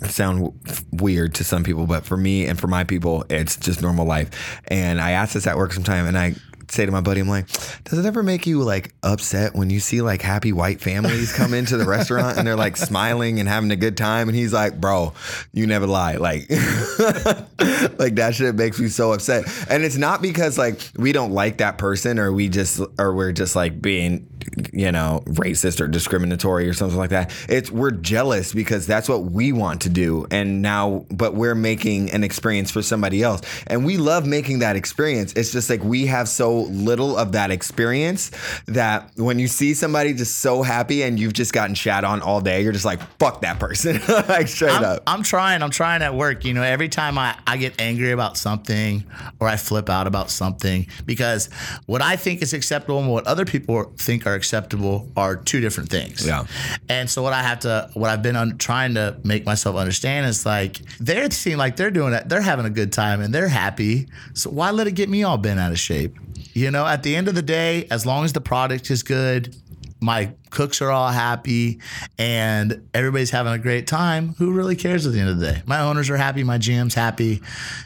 [0.09, 0.51] sound
[0.91, 4.61] weird to some people, but for me and for my people, it's just normal life.
[4.67, 6.35] And I ask this at work sometime, and I
[6.69, 7.47] say to my buddy, I'm like,
[7.83, 11.53] does it ever make you like upset when you see like happy white families come
[11.53, 14.27] into the restaurant and they're like smiling and having a good time?
[14.29, 15.13] And he's like, bro,
[15.53, 16.15] you never lie.
[16.15, 19.45] Like, like that shit makes me so upset.
[19.69, 23.31] And it's not because like we don't like that person or we just or we're
[23.31, 24.27] just like being
[24.71, 27.31] you know racist or discriminatory or something like that.
[27.49, 32.11] It's we're jealous because that's what we want to do and now but we're making
[32.11, 33.41] an experience for somebody else.
[33.67, 35.33] And we love making that experience.
[35.33, 38.31] It's just like we have so little of that experience
[38.67, 42.41] that when you see somebody just so happy and you've just gotten shat on all
[42.41, 43.99] day, you're just like fuck that person.
[44.29, 45.03] like straight I'm, up.
[45.07, 45.61] I'm trying.
[45.61, 46.45] I'm trying at work.
[46.45, 49.03] You know, every time I, I get angry about something
[49.39, 51.49] or I flip out about something, because
[51.85, 55.89] what I think is acceptable and what other people think are acceptable are two different
[55.89, 56.25] things.
[56.25, 56.45] Yeah.
[56.89, 60.27] And so what I have to, what I've been un, trying to make myself understand
[60.27, 62.29] is like they're seem like they're doing it.
[62.29, 64.07] They're having a good time and they're happy.
[64.33, 66.17] So why let it get me all bent out of shape?
[66.53, 69.55] You know, at the end of the day, as long as the product is good,
[70.01, 71.79] my cooks are all happy
[72.17, 74.35] and everybody's having a great time.
[74.37, 75.61] Who really cares at the end of the day?
[75.65, 77.41] My owners are happy, my GM's happy,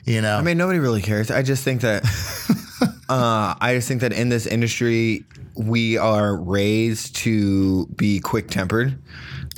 [0.06, 0.38] you know.
[0.38, 1.32] I mean, nobody really cares.
[1.32, 2.04] I just think that,
[3.10, 8.98] uh, I just think that in this industry, we are raised to be quick tempered.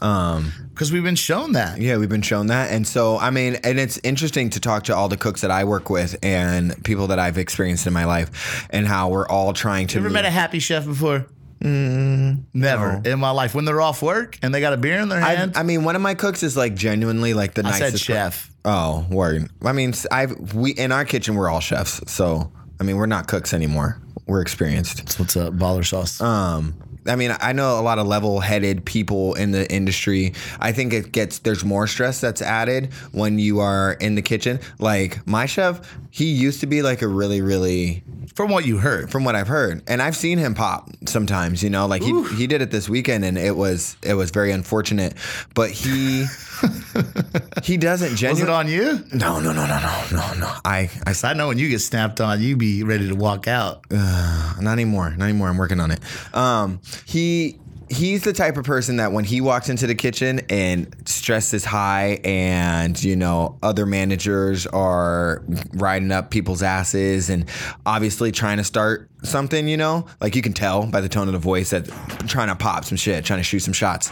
[0.02, 1.80] Um, because we've been shown that.
[1.80, 2.72] yeah, we've been shown that.
[2.72, 5.64] And so, I mean, and it's interesting to talk to all the cooks that I
[5.66, 9.86] work with and people that I've experienced in my life and how we're all trying
[9.88, 9.96] to.
[9.96, 11.28] You ever move- met a happy chef before?
[11.64, 13.54] Never in my life.
[13.54, 15.96] When they're off work and they got a beer in their hand, I mean, one
[15.96, 18.08] of my cooks is like genuinely like the I nicest.
[18.08, 18.50] cook- chef.
[18.66, 19.50] Oh, word.
[19.64, 23.28] I mean, I've we in our kitchen we're all chefs, so I mean we're not
[23.28, 24.02] cooks anymore.
[24.26, 24.98] We're experienced.
[24.98, 26.20] That's what's up, baller sauce.
[26.20, 26.74] Um,
[27.06, 30.34] I mean, I know a lot of level-headed people in the industry.
[30.60, 34.60] I think it gets there's more stress that's added when you are in the kitchen.
[34.80, 38.04] Like my chef, he used to be like a really, really
[38.36, 39.12] From what you heard.
[39.12, 41.64] from what I've heard, and I've seen him pop sometimes.
[41.64, 44.52] You know, like he he did it this weekend, and it was it was very
[44.52, 45.14] unfortunate.
[45.54, 46.26] But he
[47.64, 49.04] he doesn't Was it on you?
[49.14, 50.54] No, no, no, no, no, no, no.
[50.64, 53.86] I I I know when you get snapped on, you be ready to walk out.
[53.90, 55.10] not anymore.
[55.12, 55.48] Not anymore.
[55.50, 56.00] I'm working on it.
[56.34, 57.60] Um, he
[57.92, 61.66] he's the type of person that when he walks into the kitchen and stress is
[61.66, 67.46] high and you know other managers are riding up people's asses and
[67.86, 71.34] obviously trying to start something, you know, like you can tell by the tone of
[71.34, 71.86] the voice that
[72.28, 74.12] trying to pop some shit, trying to shoot some shots.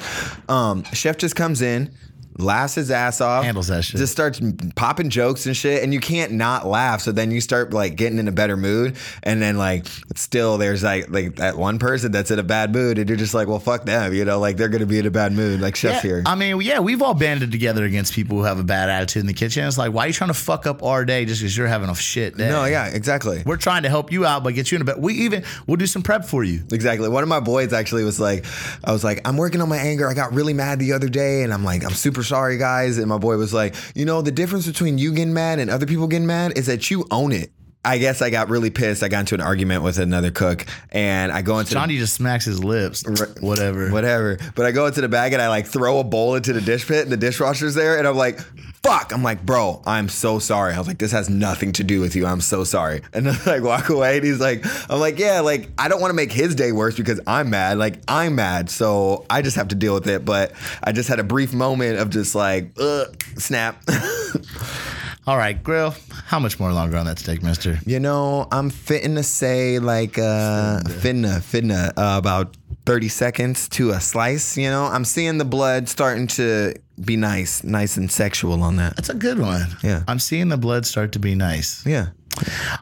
[0.50, 1.92] Um, chef just comes in,
[2.38, 3.98] laughs his ass off, Handles that shit.
[4.00, 4.40] just starts
[4.78, 7.02] popping jokes and shit, and you can't not laugh.
[7.02, 10.82] So then you start like getting in a better mood, and then like still there's
[10.82, 13.60] like like that one person that's in a bad mood, and you're just like, well,
[13.60, 16.10] fuck them, you know, like they're gonna be in a bad mood, like chef's Yeah,
[16.10, 16.24] here.
[16.26, 19.28] I mean, yeah, we've all banded together against people who have a bad attitude in
[19.28, 19.68] the kitchen.
[19.68, 21.90] It's like, why are you trying to fuck up our day just because you're having
[21.90, 22.48] a shit day?
[22.48, 23.44] no, yeah, exactly.
[23.46, 24.98] We're trying to help you out but get you in a bed.
[25.00, 26.64] We even we'll do some prep for you.
[26.72, 27.10] Exactly.
[27.10, 28.46] One of my boys actually was like,
[28.84, 30.08] I was like, I'm working on my anger.
[30.08, 32.98] I got really mad the other day, and I'm like, I'm super sorry, guys.
[32.98, 35.86] And my boy was like, you know, the difference between you getting mad and other
[35.86, 37.52] people getting mad is that you own it.
[37.86, 39.04] I guess I got really pissed.
[39.04, 42.14] I got into an argument with another cook, and I go into the- Johnny just
[42.14, 43.04] smacks his lips.
[43.40, 43.90] Whatever.
[43.90, 44.38] whatever.
[44.54, 46.86] But I go into the bag and I like throw a bowl into the dish
[46.88, 48.42] pit, and the dishwasher's there, and I'm like,
[48.84, 52.02] "Fuck!" I'm like, "Bro, I'm so sorry." I was like, "This has nothing to do
[52.02, 52.26] with you.
[52.26, 55.70] I'm so sorry." And then like walk away, and he's like, "I'm like, yeah, like
[55.78, 57.78] I don't want to make his day worse because I'm mad.
[57.78, 60.52] Like I'm mad, so I just have to deal with it." But
[60.84, 63.82] I just had a brief moment of just like, Ugh, snap.
[65.28, 65.94] All right, grill.
[66.30, 67.80] How much more longer on that steak, Mister?
[67.88, 73.90] You know, I'm fitting to say like uh finna finna uh, about 30 seconds to
[73.90, 74.86] a slice, you know.
[74.86, 78.96] I'm seeing the blood starting to be nice, nice and sexual on that.
[78.96, 79.76] That's a good one.
[79.84, 80.04] Yeah.
[80.08, 81.84] I'm seeing the blood start to be nice.
[81.84, 82.10] Yeah.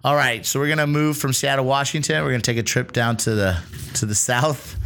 [0.04, 2.24] All right, so we're gonna move from Seattle, Washington.
[2.26, 3.58] We're gonna take a trip down to the
[3.94, 4.77] to the south,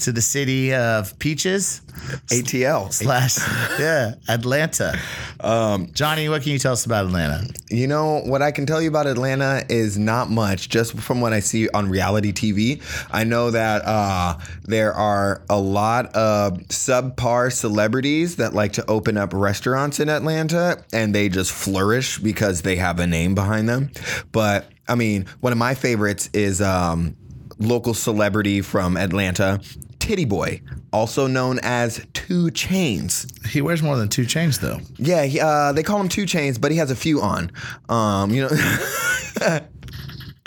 [0.00, 1.82] to the city of Peaches
[2.28, 2.92] ATL.
[2.92, 3.38] slash
[3.78, 4.98] yeah Atlanta.
[5.40, 7.46] Um, Johnny, what can you tell us about Atlanta?
[7.68, 11.32] You know, what I can tell you about Atlanta is not much, just from what
[11.32, 12.82] I see on reality TV.
[13.10, 19.16] I know that uh, there are a lot of subpar celebrities that like to open
[19.16, 23.90] up restaurants in Atlanta and they just flourish because they have a name behind them.
[24.32, 27.16] But I mean, one of my favorites is um,
[27.60, 29.60] local celebrity from Atlanta,
[30.00, 30.60] Titty Boy,
[30.92, 33.46] also known as Two Chainz.
[33.46, 34.80] He wears more than two chains though.
[34.96, 37.52] Yeah, he, uh, they call him Two Chainz, but he has a few on.
[37.88, 39.60] Um, you know.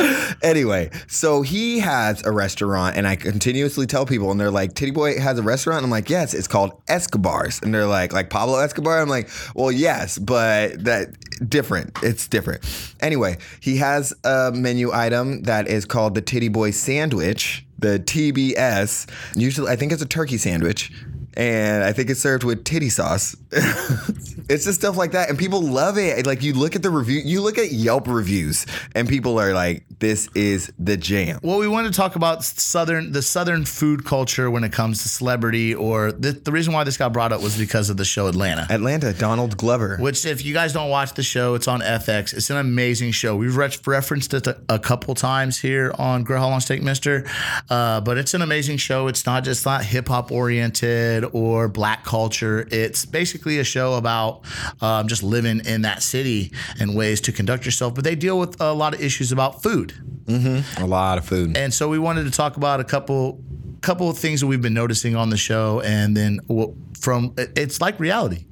[0.42, 4.92] anyway, so he has a restaurant, and I continuously tell people, and they're like, "Titty
[4.92, 8.60] Boy has a restaurant." I'm like, "Yes, it's called Escobar's," and they're like, "Like Pablo
[8.60, 11.10] Escobar." I'm like, "Well, yes, but that
[11.50, 11.98] different.
[12.04, 12.64] It's different."
[13.02, 19.10] Anyway, he has a menu item that is called the Titty Boy Sandwich, the TBS.
[19.36, 20.92] Usually, I think it's a turkey sandwich
[21.36, 23.36] and I think it's served with titty sauce.
[23.52, 26.26] it's just stuff like that, and people love it.
[26.26, 29.84] Like you look at the review, you look at Yelp reviews, and people are like,
[30.04, 34.52] "This is the jam." Well, we wanted to talk about southern the southern food culture
[34.52, 37.58] when it comes to celebrity, or the, the reason why this got brought up was
[37.58, 38.68] because of the show Atlanta.
[38.70, 39.98] Atlanta, Donald Glover.
[39.98, 42.34] Which, if you guys don't watch the show, it's on FX.
[42.34, 43.36] It's an amazing show.
[43.36, 47.26] We've re- referenced it a, couple times here on Grill How Long Steak Mister,
[47.70, 49.08] uh, but it's an amazing show.
[49.08, 52.68] It's not just not hip hop oriented or black culture.
[52.70, 54.42] It's basically a show about
[54.82, 57.96] um, just living in that city and ways to conduct yourself.
[57.96, 59.93] But they deal with a lot of issues about food.
[60.78, 61.58] A lot of food.
[61.58, 63.44] And so we wanted to talk about a couple
[63.82, 66.40] couple of things that we've been noticing on the show, and then
[67.00, 68.46] from it's like reality.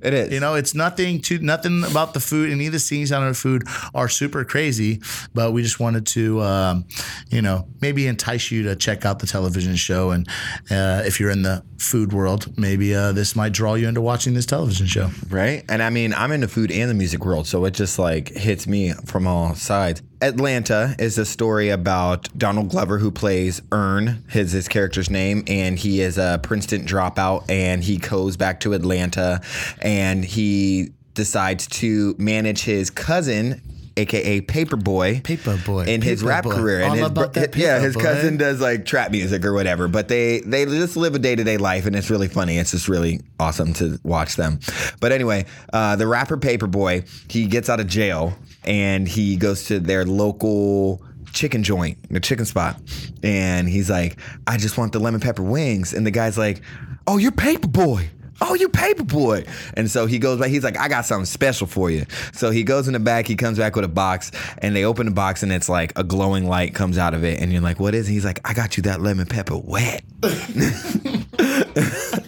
[0.00, 0.32] It is.
[0.32, 2.50] You know, it's nothing to nothing about the food.
[2.50, 5.00] Any of the scenes on our food are super crazy,
[5.34, 6.86] but we just wanted to, um,
[7.28, 10.10] you know, maybe entice you to check out the television show.
[10.10, 10.28] And
[10.70, 14.34] uh, if you're in the food world, maybe uh, this might draw you into watching
[14.34, 15.10] this television show.
[15.28, 15.64] right?
[15.68, 18.28] And I mean, I'm in the food and the music world, so it just like
[18.28, 20.02] hits me from all sides.
[20.20, 25.78] Atlanta is a story about Donald Glover, who plays Earn, his his character's name, and
[25.78, 29.40] he is a Princeton dropout, and he goes back to Atlanta,
[29.80, 33.60] and he decides to manage his cousin.
[33.96, 37.94] AKA Paper Boi, Paperboy, in his rap career, and All his, about that yeah, his
[37.94, 38.14] Paper Boi.
[38.14, 41.44] cousin does like trap music or whatever, but they they just live a day to
[41.44, 42.58] day life, and it's really funny.
[42.58, 44.58] It's just really awesome to watch them.
[45.00, 49.64] But anyway, uh, the rapper Paper Boi he gets out of jail and he goes
[49.66, 51.02] to their local
[51.32, 52.80] chicken joint, the chicken spot,
[53.22, 56.62] and he's like, "I just want the lemon pepper wings," and the guy's like,
[57.06, 58.08] "Oh, you're Paper Boi."
[58.46, 59.46] Oh, you Paper Boi.
[59.72, 60.50] And so he goes back.
[60.50, 62.04] He's like, I got something special for you.
[62.34, 63.26] So he goes in the back.
[63.26, 66.04] He comes back with a box and they open the box and it's like a
[66.04, 67.40] glowing light comes out of it.
[67.40, 68.12] And you're like, what is it?
[68.12, 70.04] He's like, I got you that lemon pepper wet.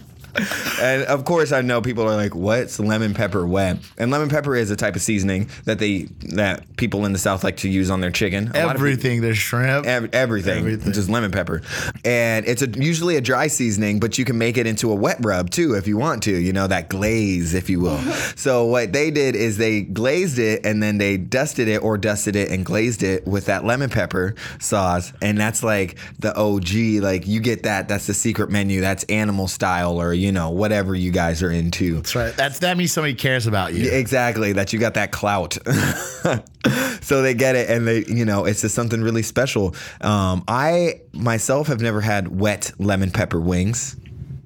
[0.80, 4.54] and of course, I know people are like, "What's lemon pepper wet?" And lemon pepper
[4.56, 7.90] is a type of seasoning that they that people in the South like to use
[7.90, 8.44] on their chicken.
[8.44, 9.20] A lot of people- Everything.
[9.20, 9.86] There's shrimp.
[9.86, 10.92] Ev- everything, Everything.
[10.92, 11.62] just lemon pepper,
[12.04, 15.18] and it's a, usually a dry seasoning, but you can make it into a wet
[15.20, 16.32] rub too if you want to.
[16.36, 17.98] You know that glaze, if you will.
[18.36, 22.36] so what they did is they glazed it and then they dusted it or dusted
[22.36, 27.02] it and glazed it with that lemon pepper sauce, and that's like the OG.
[27.02, 27.88] Like you get that.
[27.88, 28.80] That's the secret menu.
[28.80, 31.94] That's animal style or you know whatever you guys are into.
[31.94, 32.36] That's right.
[32.36, 33.88] That's that means somebody cares about you.
[33.88, 35.56] Exactly, that you got that clout.
[37.02, 39.76] so they get it, and they, you know, it's just something really special.
[40.00, 43.94] Um, I myself have never had wet lemon pepper wings.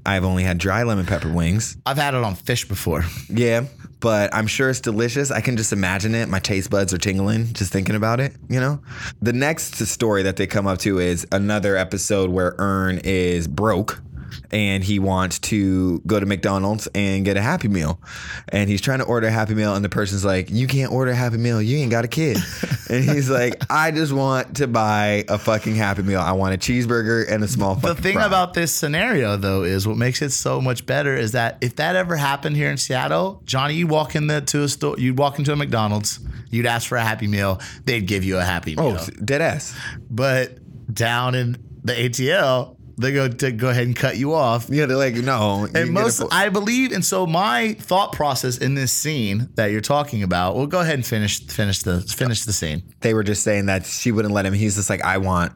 [0.05, 1.79] I've only had dry lemon pepper wings.
[1.87, 3.03] I've had it on fish before.
[3.31, 3.65] Yeah,
[4.01, 5.31] but I'm sure it's delicious.
[5.31, 6.29] I can just imagine it.
[6.29, 8.81] My taste buds are tingling just thinking about it, you know?
[9.23, 14.01] The next story that they come up to is another episode where Earn is broke
[14.51, 18.01] and he wants to go to McDonald's and get a Happy Meal.
[18.49, 21.13] And he's trying to order a Happy Meal, and the person's like, You can't order
[21.13, 21.63] a Happy Meal.
[21.63, 22.39] You ain't got a kid.
[22.91, 26.21] and he's like, I just want to buy a fucking Happy Meal.
[26.21, 29.87] I want a cheeseburger and a small The thing fry." about this scenario, though, is
[29.87, 33.43] what makes it so much better is that if that ever happened here in Seattle,
[33.45, 36.89] Johnny, you walk in the, to a store, you'd walk into a McDonald's, you'd ask
[36.89, 39.01] for a Happy Meal, they'd give you a Happy oh, Meal.
[39.01, 39.77] Oh, dead ass.
[40.11, 40.59] But
[40.93, 44.69] down in the ATL, they go to go ahead and cut you off.
[44.71, 45.67] Yeah, they're like, No.
[45.75, 50.23] And most, I believe, and so my thought process in this scene that you're talking
[50.23, 50.57] about.
[50.57, 52.83] Well, go ahead and finish finish the finish the scene.
[53.01, 54.53] they were just saying that she wouldn't let him.
[54.55, 55.53] He's just like, I want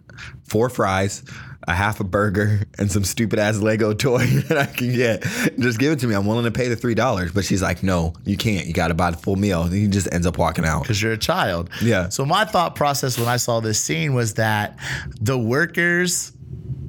[0.49, 1.23] four fries,
[1.67, 5.23] a half a burger, and some stupid ass Lego toy that I can get.
[5.59, 6.15] Just give it to me.
[6.15, 7.33] I'm willing to pay the three dollars.
[7.33, 8.67] But she's like, No, you can't.
[8.67, 9.63] You got to buy the full meal.
[9.63, 10.83] And he just ends up walking out.
[10.83, 11.71] because you're a child.
[11.83, 12.09] Yeah.
[12.09, 14.79] So my thought process when I saw this scene was that
[15.21, 16.33] the workers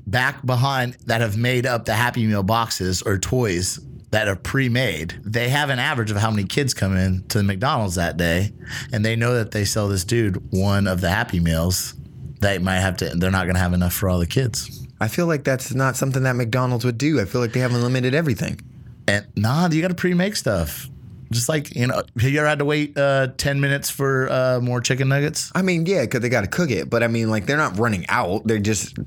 [0.08, 3.80] back behind that have made up the Happy Meal boxes or toys
[4.12, 7.44] that are pre-made, they have an average of how many kids come in to the
[7.44, 8.54] McDonald's that day,
[8.94, 11.96] and they know that they sell this dude one of the Happy Meals.
[12.40, 13.10] They might have to.
[13.16, 14.86] They're not going to have enough for all the kids.
[15.02, 17.20] I feel like that's not something that McDonald's would do.
[17.20, 18.62] I feel like they haven't limited everything.
[19.08, 20.88] And nah, you got to pre-make stuff.
[21.32, 24.60] Just like you know, have you ever had to wait uh, ten minutes for uh,
[24.62, 25.52] more chicken nuggets?
[25.56, 26.90] I mean, yeah, because they got to cook it.
[26.90, 28.46] But I mean, like, they're not running out.
[28.46, 28.98] They're just,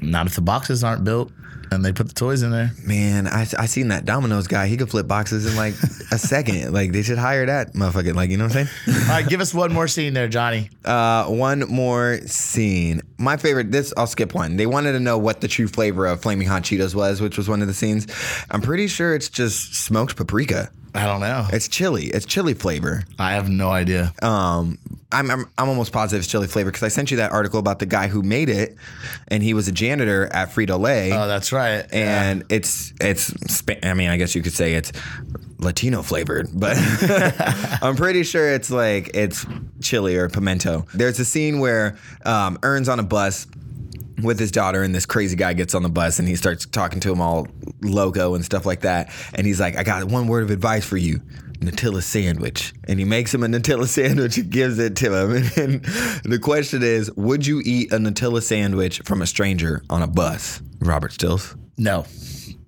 [0.00, 1.30] Not if the boxes aren't built
[1.72, 2.72] and they put the toys in there.
[2.84, 4.66] man, I, I seen that Domino's guy.
[4.66, 5.74] He could flip boxes in like
[6.10, 6.72] a second.
[6.72, 8.14] Like, they should hire that motherfucker.
[8.14, 9.02] Like, you know what I'm saying?
[9.02, 10.70] All right, give us one more scene there, Johnny.
[10.84, 13.02] Uh, one more scene.
[13.18, 13.70] My favorite.
[13.70, 14.56] This I'll skip one.
[14.56, 17.48] They wanted to know what the true flavor of flaming hot Cheetos was, which was
[17.48, 18.06] one of the scenes.
[18.50, 20.70] I'm pretty sure it's just smoked paprika.
[20.94, 21.46] I don't know.
[21.52, 22.06] It's chili.
[22.06, 23.04] It's chili flavor.
[23.18, 24.12] I have no idea.
[24.22, 24.78] Um,
[25.12, 27.78] I'm I'm, I'm almost positive it's chili flavor because I sent you that article about
[27.78, 28.76] the guy who made it,
[29.28, 31.12] and he was a janitor at Frito Lay.
[31.12, 31.86] Oh, that's right.
[31.92, 34.92] and it's it's I mean I guess you could say it's
[35.58, 36.76] Latino flavored, but
[37.82, 39.46] I'm pretty sure it's like it's
[39.80, 40.86] chili or pimento.
[40.94, 43.46] There's a scene where um, Earn's on a bus
[44.22, 47.00] with his daughter and this crazy guy gets on the bus and he starts talking
[47.00, 47.48] to him all
[47.82, 49.12] loco and stuff like that.
[49.34, 51.20] And he's like I got one word of advice for you
[51.60, 52.72] Nutella sandwich.
[52.88, 55.30] And he makes him a Nutella sandwich and gives it to him.
[55.56, 60.06] And the question is would you eat a Nutella sandwich from a stranger on a
[60.06, 60.62] bus?
[60.80, 61.56] Robert Stills?
[61.76, 62.06] No,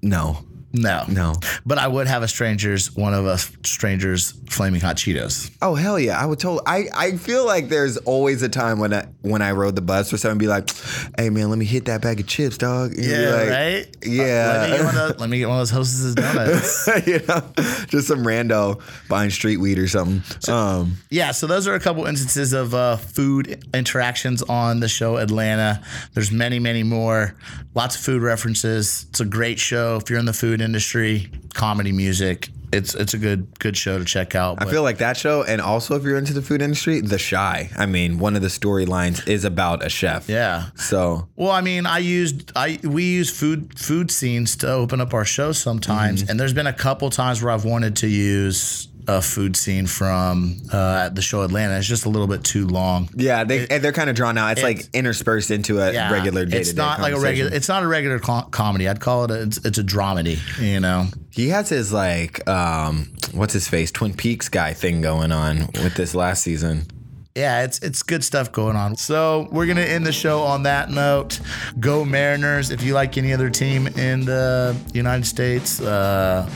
[0.02, 1.34] no no, no
[1.66, 5.50] But I would have a stranger's one of us strangers flaming hot Cheetos.
[5.62, 6.20] Oh hell yeah!
[6.20, 6.62] I would totally.
[6.66, 10.12] I, I feel like there's always a time when I when I rode the bus
[10.12, 10.70] where someone be like,
[11.18, 13.96] "Hey man, let me hit that bag of chips, dog." And you'd like, right.
[14.02, 14.58] Yeah.
[14.60, 16.14] let me get one of, let me get one of those Hostess
[16.86, 17.06] donuts.
[17.06, 20.22] you know, just some rando buying street weed or something.
[20.52, 25.16] um, Yeah, so those are a couple instances of uh, food interactions on the show
[25.16, 25.82] Atlanta.
[26.14, 27.34] There's many, many more.
[27.74, 29.06] Lots of food references.
[29.10, 32.48] It's a great show if you're in the food industry, comedy, music.
[32.72, 34.56] It's it's a good good show to check out.
[34.58, 37.18] I but- feel like that show, and also if you're into the food industry, The
[37.18, 37.68] Shy.
[37.76, 40.26] I mean, one of the storylines is about a chef.
[40.26, 40.68] yeah.
[40.76, 45.12] So Well, I mean, I used I we use food food scenes to open up
[45.12, 46.30] our show sometimes, Mm-hmm.
[46.30, 50.56] and there's been a couple times where I've wanted to use a food scene from
[50.72, 51.76] uh, the show Atlanta.
[51.78, 53.08] It's just a little bit too long.
[53.16, 54.52] yeah, they and they're kind of drawn out.
[54.52, 56.58] It's, like interspersed into a Yeah, regular day.
[56.60, 57.50] It's not like a regular.
[57.52, 58.88] It's not a regular co- comedy.
[58.88, 59.30] I'd call it.
[59.30, 60.38] A, it's, it's a dramedy.
[60.60, 61.06] You know.
[61.30, 65.94] He has his like, um, what's his face, Twin Peaks guy thing going on with
[65.94, 66.86] this last season.
[67.34, 68.94] Yeah, it's it's good stuff going on.
[68.96, 71.40] So we're gonna end the show on that note.
[71.80, 72.70] Go Mariners!
[72.70, 76.46] If you like any other team in the United States, uh,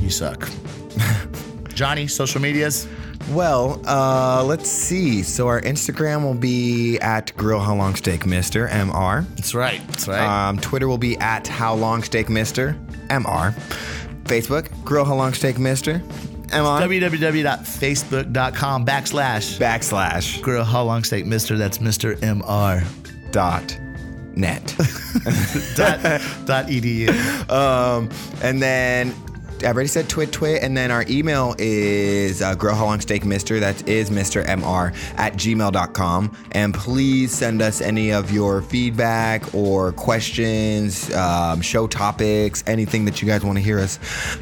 [0.00, 0.50] you suck.
[1.74, 2.86] Johnny, social medias.
[3.30, 5.22] Well, uh, let's see.
[5.22, 8.90] So our Instagram will be at Grill How Long Steak Mister Mr.
[9.36, 9.80] That's right.
[9.88, 10.48] That's right.
[10.48, 12.76] Um, Twitter will be at How Long Steak Mister
[13.08, 13.54] Mr.
[14.24, 16.02] Facebook, Grill How Long Steak Mister.
[16.66, 16.86] I?
[16.86, 22.84] www.facebook.com backslash Backslash grill how long steak mister that's mr mr
[23.32, 23.76] dot
[24.36, 24.62] net.
[25.74, 26.02] dot,
[26.44, 27.08] dot edu
[27.50, 28.08] um,
[28.42, 29.12] and then
[29.62, 33.24] I already said twit twit, and then our email is uh, grow how long steak
[33.24, 33.60] mister.
[33.60, 34.44] That is Mr.
[34.44, 36.36] MR at gmail.com.
[36.52, 43.22] And please send us any of your feedback or questions, um, show topics, anything that
[43.22, 43.98] you guys want to hear us